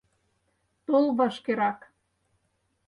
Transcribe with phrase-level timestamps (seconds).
[0.85, 1.79] Тол вашкерак!